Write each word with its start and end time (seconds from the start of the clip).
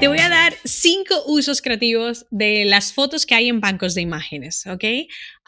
Te 0.00 0.06
voy 0.06 0.18
a 0.18 0.28
dar 0.28 0.54
cinco 0.64 1.24
usos 1.26 1.60
creativos 1.60 2.24
de 2.30 2.64
las 2.64 2.92
fotos 2.92 3.26
que 3.26 3.34
hay 3.34 3.48
en 3.48 3.60
bancos 3.60 3.96
de 3.96 4.02
imágenes, 4.02 4.64
¿ok? 4.68 4.84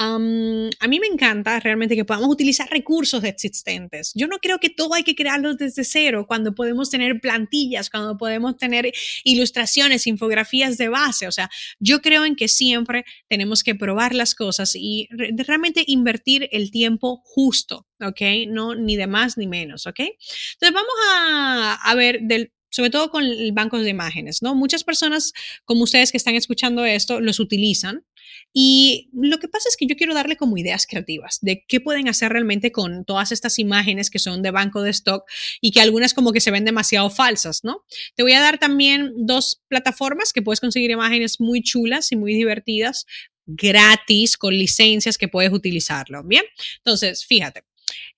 a 0.00 0.16
mí 0.18 1.00
me 1.00 1.08
encanta 1.08 1.58
realmente 1.58 1.96
que 1.96 2.04
podamos 2.04 2.30
utilizar 2.30 2.68
recursos 2.70 3.24
existentes. 3.24 4.12
Yo 4.14 4.28
no 4.28 4.38
creo 4.38 4.60
que 4.60 4.70
todo 4.70 4.94
hay 4.94 5.02
que 5.02 5.16
crearlos 5.16 5.58
desde 5.58 5.82
cero, 5.82 6.24
cuando 6.28 6.54
podemos 6.54 6.88
tener 6.88 7.20
plantillas, 7.20 7.90
cuando 7.90 8.16
podemos 8.16 8.56
tener 8.56 8.92
ilustraciones, 9.24 10.06
infografías 10.06 10.78
de 10.78 10.88
base. 10.88 11.26
O 11.26 11.32
sea, 11.32 11.50
yo 11.80 12.00
creo 12.00 12.24
en 12.24 12.36
que 12.36 12.46
siempre 12.46 13.04
tenemos 13.28 13.64
que 13.64 13.74
probar 13.74 14.14
las 14.14 14.36
cosas 14.36 14.76
y 14.76 15.08
realmente 15.10 15.82
invertir 15.88 16.48
el 16.52 16.70
tiempo 16.70 17.20
justo, 17.24 17.88
¿ok? 18.00 18.20
No 18.46 18.76
ni 18.76 18.96
de 18.96 19.08
más 19.08 19.36
ni 19.36 19.48
menos, 19.48 19.88
¿ok? 19.88 19.98
Entonces 19.98 20.72
vamos 20.72 20.94
a, 21.10 21.74
a 21.74 21.94
ver 21.96 22.20
del 22.22 22.52
sobre 22.70 22.90
todo 22.90 23.10
con 23.10 23.24
el 23.24 23.52
banco 23.52 23.78
de 23.78 23.90
imágenes, 23.90 24.42
¿no? 24.42 24.54
Muchas 24.54 24.84
personas 24.84 25.32
como 25.64 25.84
ustedes 25.84 26.10
que 26.10 26.18
están 26.18 26.34
escuchando 26.34 26.84
esto 26.84 27.20
los 27.20 27.40
utilizan 27.40 28.04
y 28.52 29.10
lo 29.12 29.38
que 29.38 29.48
pasa 29.48 29.68
es 29.68 29.76
que 29.76 29.86
yo 29.86 29.96
quiero 29.96 30.14
darle 30.14 30.36
como 30.36 30.56
ideas 30.56 30.86
creativas 30.86 31.38
de 31.40 31.64
qué 31.66 31.80
pueden 31.80 32.08
hacer 32.08 32.32
realmente 32.32 32.72
con 32.72 33.04
todas 33.04 33.32
estas 33.32 33.58
imágenes 33.58 34.10
que 34.10 34.18
son 34.18 34.42
de 34.42 34.50
banco 34.50 34.82
de 34.82 34.90
stock 34.90 35.24
y 35.60 35.70
que 35.70 35.80
algunas 35.80 36.14
como 36.14 36.32
que 36.32 36.40
se 36.40 36.50
ven 36.50 36.64
demasiado 36.64 37.10
falsas, 37.10 37.64
¿no? 37.64 37.84
Te 38.14 38.22
voy 38.22 38.32
a 38.32 38.40
dar 38.40 38.58
también 38.58 39.12
dos 39.16 39.62
plataformas 39.68 40.32
que 40.32 40.42
puedes 40.42 40.60
conseguir 40.60 40.90
imágenes 40.90 41.40
muy 41.40 41.62
chulas 41.62 42.12
y 42.12 42.16
muy 42.16 42.34
divertidas 42.34 43.06
gratis 43.46 44.36
con 44.36 44.52
licencias 44.54 45.16
que 45.16 45.28
puedes 45.28 45.52
utilizarlo, 45.52 46.22
¿bien? 46.22 46.44
Entonces, 46.78 47.24
fíjate, 47.24 47.64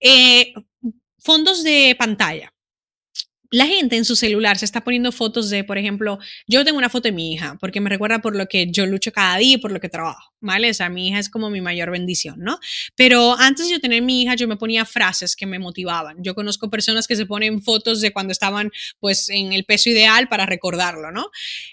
eh, 0.01 0.53
fondos 1.19 1.63
de 1.63 1.95
pantalla 1.99 2.53
la 3.51 3.67
gente 3.67 3.97
en 3.97 4.05
su 4.05 4.17
celular 4.17 4.59
se 4.59 4.65
está 4.65 4.81
poniendo 4.83 5.13
fotos 5.13 5.51
de, 5.51 5.65
por 5.65 5.79
ejemplo, 5.79 6.19
yo 6.47 6.65
tengo 6.65 6.79
una 6.79 6.89
foto 6.89 7.09
de 7.09 7.13
mi 7.13 7.33
hija, 7.33 7.57
porque 7.61 7.81
me 7.81 7.91
recuerda 7.91 8.21
por 8.21 8.37
lo 8.37 8.47
que 8.47 8.71
yo 8.71 8.87
lucho 8.87 9.13
cada 9.13 9.37
día 9.37 9.55
y 9.55 9.59
por 9.59 9.73
lo 9.73 9.81
que 9.81 9.89
trabajo. 9.89 10.33
¿Vale? 10.41 10.71
O 10.71 10.75
sea, 10.75 10.89
mi 10.89 11.09
hija 11.09 11.19
es 11.19 11.29
como 11.29 11.51
mi 11.51 11.61
mayor 11.61 11.91
bendición, 11.91 12.37
¿no? 12.39 12.59
Pero 12.97 13.39
antes 13.39 13.67
de 13.67 13.73
yo 13.73 13.81
tener 13.81 14.03
mi 14.03 14.23
hija, 14.23 14.35
yo 14.35 14.49
me 14.49 14.57
ponía 14.57 14.85
frases 14.85 15.37
que 15.37 15.47
me 15.47 15.59
motivaban. 15.59 16.23
Yo 16.23 16.35
conozco 16.35 16.71
personas 16.71 17.07
que 17.07 17.17
se 17.17 17.27
ponen 17.27 17.63
fotos 17.63 18.01
de 18.01 18.13
cuando 18.13 18.33
estaban, 18.33 18.71
pues, 18.99 19.29
en 19.29 19.53
el 19.53 19.65
peso 19.65 19.91
ideal 19.91 20.29
para 20.29 20.47
recordarlo, 20.47 21.13
¿no? 21.13 21.31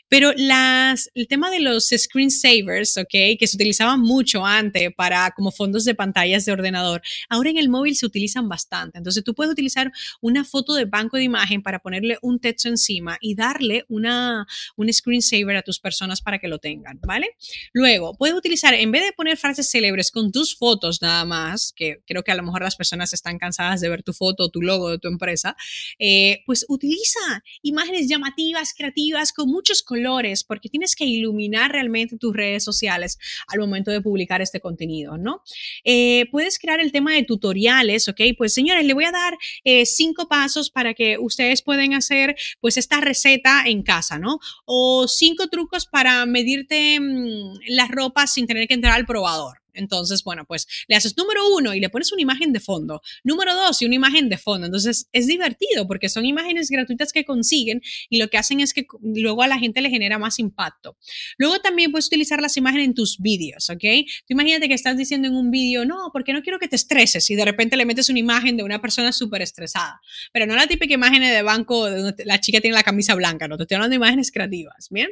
Pero 0.09 0.33
las, 0.35 1.09
el 1.15 1.27
tema 1.27 1.49
de 1.49 1.59
los 1.59 1.89
screensavers, 1.95 2.97
¿ok? 2.97 3.37
Que 3.39 3.47
se 3.47 3.55
utilizaban 3.55 4.01
mucho 4.01 4.45
antes 4.45 4.93
para 4.95 5.31
como 5.31 5.51
fondos 5.51 5.85
de 5.85 5.95
pantallas 5.95 6.45
de 6.45 6.51
ordenador, 6.51 7.01
ahora 7.29 7.49
en 7.49 7.57
el 7.57 7.69
móvil 7.69 7.95
se 7.95 8.05
utilizan 8.05 8.49
bastante. 8.49 8.97
Entonces, 8.97 9.23
tú 9.23 9.33
puedes 9.33 9.51
utilizar 9.51 9.91
una 10.21 10.43
foto 10.43 10.73
de 10.73 10.85
banco 10.85 11.17
de 11.17 11.23
imagen 11.23 11.61
para 11.61 11.79
ponerle 11.79 12.17
un 12.21 12.39
texto 12.39 12.69
encima 12.69 13.17
y 13.21 13.35
darle 13.35 13.85
una, 13.87 14.45
un 14.75 14.91
screensaver 14.91 15.57
a 15.57 15.61
tus 15.61 15.79
personas 15.79 16.21
para 16.21 16.39
que 16.39 16.47
lo 16.47 16.59
tengan, 16.59 16.99
¿vale? 17.01 17.29
Luego, 17.73 18.15
puedes 18.15 18.35
utilizar 18.35 18.56
en 18.63 18.91
vez 18.91 19.03
de 19.03 19.13
poner 19.13 19.37
frases 19.37 19.69
célebres 19.69 20.11
con 20.11 20.31
tus 20.31 20.55
fotos 20.55 21.01
nada 21.01 21.25
más, 21.25 21.73
que 21.75 22.01
creo 22.05 22.23
que 22.23 22.31
a 22.31 22.35
lo 22.35 22.43
mejor 22.43 22.61
las 22.61 22.75
personas 22.75 23.13
están 23.13 23.37
cansadas 23.37 23.81
de 23.81 23.89
ver 23.89 24.03
tu 24.03 24.13
foto, 24.13 24.49
tu 24.49 24.61
logo 24.61 24.89
de 24.89 24.99
tu 24.99 25.07
empresa, 25.07 25.55
eh, 25.99 26.41
pues 26.45 26.65
utiliza 26.67 27.19
imágenes 27.61 28.07
llamativas, 28.07 28.73
creativas, 28.73 29.33
con 29.33 29.49
muchos 29.49 29.83
colores, 29.83 30.43
porque 30.43 30.69
tienes 30.69 30.95
que 30.95 31.05
iluminar 31.05 31.71
realmente 31.71 32.17
tus 32.17 32.35
redes 32.35 32.63
sociales 32.63 33.17
al 33.47 33.59
momento 33.59 33.91
de 33.91 34.01
publicar 34.01 34.41
este 34.41 34.59
contenido, 34.59 35.17
¿no? 35.17 35.41
Eh, 35.83 36.25
puedes 36.31 36.59
crear 36.59 36.79
el 36.79 36.91
tema 36.91 37.13
de 37.13 37.23
tutoriales, 37.23 38.07
¿ok? 38.07 38.21
Pues 38.37 38.53
señores, 38.53 38.85
le 38.85 38.93
voy 38.93 39.05
a 39.05 39.11
dar 39.11 39.37
eh, 39.63 39.85
cinco 39.85 40.27
pasos 40.27 40.69
para 40.69 40.93
que 40.93 41.17
ustedes 41.19 41.61
puedan 41.61 41.93
hacer 41.93 42.35
pues 42.59 42.77
esta 42.77 43.01
receta 43.01 43.63
en 43.65 43.83
casa, 43.83 44.19
¿no? 44.19 44.39
O 44.65 45.07
cinco 45.07 45.47
trucos 45.47 45.85
para 45.85 46.25
medirte 46.25 46.99
mm, 46.99 47.59
las 47.69 47.89
ropas 47.89 48.33
sin 48.33 48.46
tener 48.47 48.67
que 48.67 48.73
entrar 48.73 48.95
al 48.95 49.05
probador. 49.05 49.59
Entonces, 49.77 50.23
bueno, 50.23 50.45
pues 50.45 50.67
le 50.87 50.95
haces 50.95 51.15
número 51.17 51.41
uno 51.55 51.73
y 51.73 51.79
le 51.79 51.89
pones 51.89 52.11
una 52.11 52.21
imagen 52.21 52.53
de 52.53 52.59
fondo, 52.59 53.01
número 53.23 53.55
dos 53.55 53.81
y 53.81 53.85
una 53.85 53.95
imagen 53.95 54.29
de 54.29 54.37
fondo. 54.37 54.65
Entonces, 54.67 55.07
es 55.11 55.27
divertido 55.27 55.87
porque 55.87 56.09
son 56.09 56.25
imágenes 56.25 56.69
gratuitas 56.69 57.13
que 57.13 57.25
consiguen 57.25 57.81
y 58.09 58.17
lo 58.17 58.27
que 58.29 58.37
hacen 58.37 58.59
es 58.59 58.73
que 58.73 58.85
luego 59.01 59.43
a 59.43 59.47
la 59.47 59.59
gente 59.59 59.81
le 59.81 59.89
genera 59.89 60.17
más 60.19 60.39
impacto. 60.39 60.97
Luego 61.37 61.59
también 61.59 61.91
puedes 61.91 62.07
utilizar 62.07 62.41
las 62.41 62.57
imágenes 62.57 62.87
en 62.87 62.93
tus 62.93 63.19
vídeos, 63.19 63.69
¿ok? 63.69 63.83
Tú 64.27 64.33
imagínate 64.33 64.67
que 64.67 64.73
estás 64.73 64.97
diciendo 64.97 65.27
en 65.27 65.35
un 65.35 65.51
vídeo, 65.51 65.85
no, 65.85 66.09
porque 66.11 66.33
no 66.33 66.41
quiero 66.41 66.59
que 66.59 66.67
te 66.67 66.75
estreses 66.75 67.29
y 67.29 67.35
de 67.35 67.45
repente 67.45 67.77
le 67.77 67.85
metes 67.85 68.09
una 68.09 68.19
imagen 68.19 68.57
de 68.57 68.63
una 68.63 68.81
persona 68.81 69.11
súper 69.11 69.41
estresada, 69.41 70.01
pero 70.31 70.45
no 70.45 70.55
la 70.55 70.67
típica 70.67 70.93
imagen 70.93 71.21
de 71.21 71.41
banco 71.41 71.89
donde 71.89 72.25
la 72.25 72.39
chica 72.39 72.61
tiene 72.61 72.75
la 72.75 72.83
camisa 72.83 73.15
blanca, 73.15 73.47
no, 73.47 73.57
te 73.57 73.63
estoy 73.63 73.75
hablando 73.75 73.91
de 73.91 73.97
imágenes 73.97 74.31
creativas, 74.31 74.87
¿bien? 74.89 75.09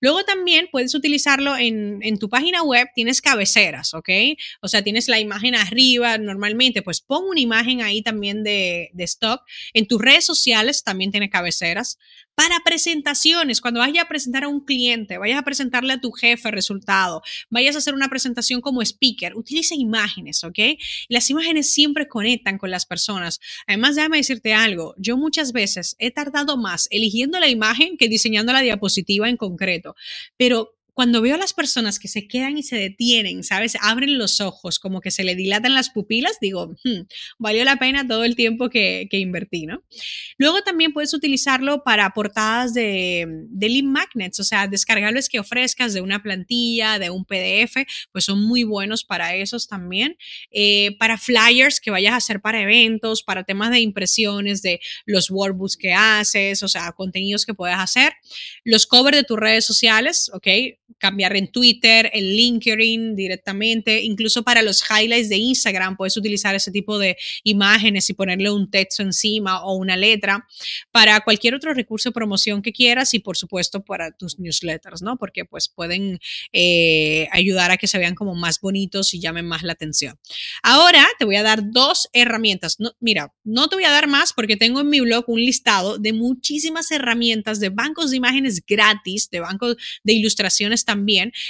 Luego 0.00 0.24
también 0.24 0.68
puedes 0.70 0.94
utilizarlo 0.94 1.56
en, 1.56 1.98
en 2.02 2.18
tu 2.18 2.28
página 2.28 2.62
web, 2.62 2.88
tienes 2.94 3.20
cabeceras, 3.22 3.93
¿ok? 3.94 4.08
O 4.60 4.68
sea, 4.68 4.82
tienes 4.82 5.08
la 5.08 5.20
imagen 5.20 5.54
arriba 5.54 6.18
normalmente, 6.18 6.82
pues 6.82 7.00
pon 7.00 7.24
una 7.28 7.40
imagen 7.40 7.82
ahí 7.82 8.02
también 8.02 8.42
de, 8.42 8.90
de 8.92 9.04
stock. 9.04 9.42
En 9.72 9.86
tus 9.86 10.00
redes 10.00 10.24
sociales 10.24 10.82
también 10.84 11.10
tiene 11.10 11.30
cabeceras. 11.30 11.98
Para 12.34 12.60
presentaciones, 12.64 13.60
cuando 13.60 13.78
vayas 13.78 14.04
a 14.04 14.08
presentar 14.08 14.42
a 14.42 14.48
un 14.48 14.64
cliente, 14.64 15.18
vayas 15.18 15.38
a 15.38 15.44
presentarle 15.44 15.92
a 15.92 16.00
tu 16.00 16.10
jefe 16.10 16.50
resultado, 16.50 17.22
vayas 17.48 17.76
a 17.76 17.78
hacer 17.78 17.94
una 17.94 18.08
presentación 18.08 18.60
como 18.60 18.82
speaker, 18.82 19.36
utiliza 19.36 19.76
imágenes, 19.76 20.42
¿ok? 20.42 20.58
Las 21.08 21.30
imágenes 21.30 21.70
siempre 21.70 22.08
conectan 22.08 22.58
con 22.58 22.72
las 22.72 22.86
personas. 22.86 23.38
Además, 23.68 23.94
déjame 23.94 24.16
decirte 24.16 24.52
algo, 24.52 24.94
yo 24.98 25.16
muchas 25.16 25.52
veces 25.52 25.94
he 26.00 26.10
tardado 26.10 26.56
más 26.56 26.88
eligiendo 26.90 27.38
la 27.38 27.48
imagen 27.48 27.96
que 27.96 28.08
diseñando 28.08 28.52
la 28.52 28.62
diapositiva 28.62 29.28
en 29.28 29.36
concreto, 29.36 29.94
pero 30.36 30.74
cuando 30.94 31.20
veo 31.20 31.34
a 31.34 31.38
las 31.38 31.52
personas 31.52 31.98
que 31.98 32.08
se 32.08 32.26
quedan 32.28 32.56
y 32.56 32.62
se 32.62 32.76
detienen, 32.76 33.42
¿sabes? 33.42 33.76
Abren 33.80 34.16
los 34.16 34.40
ojos, 34.40 34.78
como 34.78 35.00
que 35.00 35.10
se 35.10 35.24
le 35.24 35.34
dilatan 35.34 35.74
las 35.74 35.90
pupilas, 35.90 36.38
digo, 36.40 36.76
hmm, 36.84 37.02
valió 37.38 37.64
la 37.64 37.76
pena 37.76 38.06
todo 38.06 38.24
el 38.24 38.36
tiempo 38.36 38.70
que, 38.70 39.08
que, 39.10 39.18
invertí, 39.18 39.66
¿no? 39.66 39.82
Luego 40.38 40.62
también 40.62 40.92
puedes 40.92 41.12
utilizarlo 41.12 41.82
para 41.82 42.10
portadas 42.10 42.74
de, 42.74 43.26
de 43.48 43.68
lead 43.68 43.84
magnets, 43.84 44.38
o 44.40 44.44
sea, 44.44 44.68
descargarlos 44.68 45.28
que 45.28 45.40
ofrezcas 45.40 45.94
de 45.94 46.00
una 46.00 46.22
plantilla, 46.22 46.98
de 46.98 47.10
un 47.10 47.24
PDF, 47.24 47.84
pues 48.12 48.24
son 48.24 48.42
muy 48.42 48.62
buenos 48.62 49.04
para 49.04 49.34
esos 49.34 49.66
también. 49.66 50.16
Eh, 50.50 50.96
para 50.98 51.18
flyers 51.18 51.80
que 51.80 51.90
vayas 51.90 52.12
a 52.12 52.16
hacer 52.16 52.40
para 52.40 52.62
eventos, 52.62 53.22
para 53.22 53.44
temas 53.44 53.70
de 53.70 53.80
impresiones, 53.80 54.62
de 54.62 54.80
los 55.06 55.30
workbooks 55.30 55.76
que 55.76 55.92
haces, 55.92 56.62
o 56.62 56.68
sea, 56.68 56.92
contenidos 56.92 57.44
que 57.44 57.54
puedes 57.54 57.76
hacer. 57.76 58.12
Los 58.62 58.86
covers 58.86 59.16
de 59.16 59.24
tus 59.24 59.38
redes 59.38 59.64
sociales, 59.64 60.30
¿ok? 60.32 60.46
Cambiar 61.04 61.36
en 61.36 61.48
Twitter, 61.48 62.08
en 62.14 62.24
LinkedIn 62.24 63.14
directamente, 63.14 64.02
incluso 64.02 64.42
para 64.42 64.62
los 64.62 64.82
highlights 64.88 65.28
de 65.28 65.36
Instagram 65.36 65.98
puedes 65.98 66.16
utilizar 66.16 66.54
ese 66.54 66.70
tipo 66.70 66.98
de 66.98 67.18
imágenes 67.42 68.08
y 68.08 68.14
ponerle 68.14 68.50
un 68.50 68.70
texto 68.70 69.02
encima 69.02 69.62
o 69.64 69.74
una 69.76 69.98
letra 69.98 70.48
para 70.92 71.20
cualquier 71.20 71.54
otro 71.56 71.74
recurso 71.74 72.08
de 72.08 72.14
promoción 72.14 72.62
que 72.62 72.72
quieras 72.72 73.12
y 73.12 73.18
por 73.18 73.36
supuesto 73.36 73.84
para 73.84 74.12
tus 74.12 74.38
newsletters, 74.38 75.02
¿no? 75.02 75.18
Porque 75.18 75.44
pues 75.44 75.68
pueden 75.68 76.20
eh, 76.54 77.28
ayudar 77.32 77.70
a 77.70 77.76
que 77.76 77.86
se 77.86 77.98
vean 77.98 78.14
como 78.14 78.34
más 78.34 78.58
bonitos 78.58 79.12
y 79.12 79.20
llamen 79.20 79.44
más 79.44 79.62
la 79.62 79.74
atención. 79.74 80.18
Ahora 80.62 81.06
te 81.18 81.26
voy 81.26 81.36
a 81.36 81.42
dar 81.42 81.70
dos 81.70 82.08
herramientas. 82.14 82.80
No, 82.80 82.92
mira, 82.98 83.34
no 83.44 83.68
te 83.68 83.76
voy 83.76 83.84
a 83.84 83.90
dar 83.90 84.06
más 84.06 84.32
porque 84.32 84.56
tengo 84.56 84.80
en 84.80 84.88
mi 84.88 85.00
blog 85.00 85.28
un 85.28 85.40
listado 85.40 85.98
de 85.98 86.14
muchísimas 86.14 86.90
herramientas 86.90 87.60
de 87.60 87.68
bancos 87.68 88.10
de 88.10 88.16
imágenes 88.16 88.64
gratis, 88.66 89.28
de 89.28 89.40
bancos 89.40 89.76
de 90.02 90.14
ilustraciones 90.14 90.86
también 90.86 90.93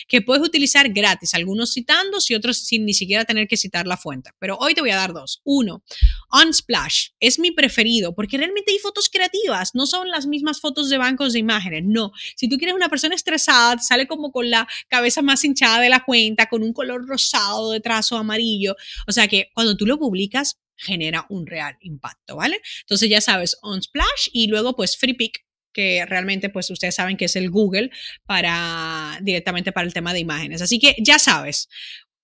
que 0.08 0.22
puedes 0.22 0.44
utilizar 0.44 0.88
gratis, 0.90 1.34
algunos 1.34 1.72
citando 1.72 2.18
y 2.28 2.34
otros 2.34 2.58
sin 2.58 2.84
ni 2.84 2.94
siquiera 2.94 3.24
tener 3.24 3.48
que 3.48 3.56
citar 3.56 3.86
la 3.86 3.96
fuente. 3.96 4.30
Pero 4.38 4.56
hoy 4.58 4.74
te 4.74 4.80
voy 4.80 4.90
a 4.90 4.96
dar 4.96 5.12
dos. 5.12 5.40
Uno, 5.44 5.82
Unsplash 6.30 7.08
es 7.20 7.38
mi 7.38 7.50
preferido 7.50 8.14
porque 8.14 8.38
realmente 8.38 8.72
hay 8.72 8.78
fotos 8.78 9.08
creativas, 9.08 9.70
no 9.74 9.86
son 9.86 10.08
las 10.10 10.26
mismas 10.26 10.60
fotos 10.60 10.88
de 10.90 10.98
bancos 10.98 11.32
de 11.32 11.38
imágenes, 11.38 11.82
no. 11.84 12.12
Si 12.36 12.48
tú 12.48 12.56
quieres 12.56 12.74
una 12.74 12.88
persona 12.88 13.14
estresada, 13.14 13.78
sale 13.78 14.06
como 14.06 14.32
con 14.32 14.50
la 14.50 14.68
cabeza 14.88 15.22
más 15.22 15.44
hinchada 15.44 15.80
de 15.80 15.88
la 15.88 16.04
cuenta, 16.04 16.46
con 16.46 16.62
un 16.62 16.72
color 16.72 17.06
rosado 17.06 17.70
de 17.70 17.80
trazo 17.80 18.16
amarillo. 18.16 18.76
O 19.06 19.12
sea 19.12 19.28
que 19.28 19.50
cuando 19.54 19.76
tú 19.76 19.86
lo 19.86 19.98
publicas, 19.98 20.58
genera 20.76 21.26
un 21.28 21.46
real 21.46 21.76
impacto, 21.80 22.36
¿vale? 22.36 22.60
Entonces 22.80 23.08
ya 23.08 23.20
sabes, 23.20 23.58
Unsplash 23.62 24.28
y 24.32 24.48
luego 24.48 24.74
pues 24.76 24.96
FreePic 24.96 25.43
que 25.74 26.06
realmente 26.06 26.48
pues 26.48 26.70
ustedes 26.70 26.94
saben 26.94 27.18
que 27.18 27.26
es 27.26 27.36
el 27.36 27.50
Google 27.50 27.90
para 28.24 29.18
directamente 29.20 29.72
para 29.72 29.86
el 29.86 29.92
tema 29.92 30.14
de 30.14 30.20
imágenes. 30.20 30.62
Así 30.62 30.78
que 30.78 30.96
ya 30.98 31.18
sabes, 31.18 31.68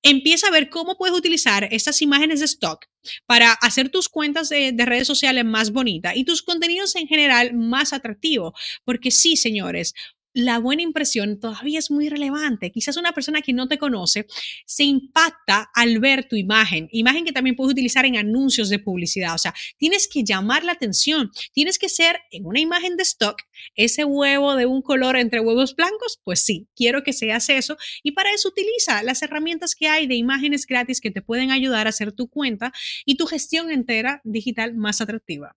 empieza 0.03 0.47
a 0.47 0.51
ver 0.51 0.71
cómo 0.71 0.97
puedes 0.97 1.17
utilizar 1.17 1.69
estas 1.71 2.01
imágenes 2.01 2.41
de 2.41 2.47
stock 2.47 2.87
para 3.27 3.53
hacer 3.53 3.91
tus 3.91 4.09
cuentas 4.09 4.49
de, 4.49 4.75
redes 4.79 5.07
sociales 5.07 5.45
más 5.45 5.73
bonitas 5.73 6.17
y 6.17 6.25
tus 6.25 6.43
contenidos 6.43 6.97
en 6.97 7.07
general 7.07 7.55
más 7.55 7.93
atractivos. 7.93 8.55
Porque 8.85 9.11
sí, 9.11 9.37
señores, 9.37 9.95
la 10.33 10.59
buena 10.59 10.83
impresión 10.83 11.41
todavía 11.41 11.79
es 11.79 11.91
muy 11.91 12.09
relevante. 12.09 12.71
Quizás 12.71 12.97
una 12.97 13.13
persona 13.13 13.43
que 13.43 13.53
no 13.53 13.69
te 13.69 13.79
conoce 13.79 14.27
se 14.67 14.85
impacta 14.85 15.71
al 15.75 15.99
ver 15.99 16.29
tu 16.29 16.37
imagen, 16.37 16.89
imagen 16.93 17.25
que 17.25 17.33
también 17.33 17.57
puedes 17.57 17.73
utilizar 17.73 18.05
en 18.07 18.17
anuncios 18.17 18.69
de 18.69 18.79
publicidad. 18.79 19.35
O 19.35 19.39
sea, 19.39 19.55
tienes 19.77 20.09
que 20.09 20.25
llamar 20.25 20.65
la 20.65 20.73
atención, 20.73 21.31
tienes 21.53 21.79
que 21.79 21.89
ser 21.89 22.21
en 22.31 22.47
una 22.47 22.61
imagen 22.61 22.97
de 22.97 23.03
stock 23.03 23.43
ese 23.75 24.05
huevo 24.05 24.57
de 24.57 24.67
un 24.67 24.83
color 24.83 25.17
entre 25.17 25.41
huevos 25.41 25.75
blancos. 25.75 26.21
Pues 26.25 26.41
sí, 26.41 26.69
quiero 26.75 27.03
que 27.03 27.13
seas 27.13 27.49
eso 27.49 27.77
y 28.03 28.13
para 28.13 28.33
eso 28.33 28.49
utiliza 28.49 29.03
las 29.03 29.23
herramientas 29.23 29.75
que 29.75 29.89
hay 29.89 30.07
de 30.07 30.15
imágenes 30.15 30.67
gratis 30.67 31.01
que 31.01 31.11
te 31.11 31.23
pueden 31.23 31.51
ayudar 31.51 31.87
a 31.87 31.91
hacer 31.91 32.13
tu 32.13 32.29
cuenta 32.29 32.73
y 33.05 33.17
tu 33.17 33.27
gestión 33.27 33.71
entera 33.71 34.21
digital 34.25 34.75
más 34.75 35.01
atractiva. 35.01 35.57